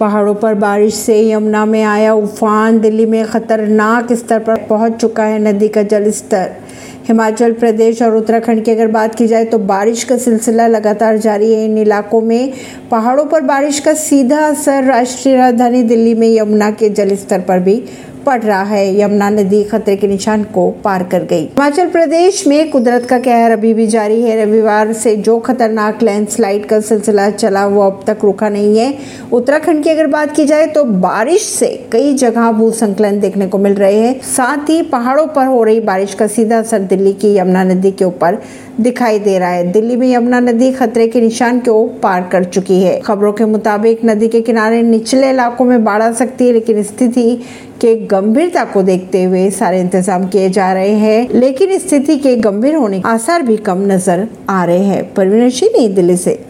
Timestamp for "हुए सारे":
49.22-49.80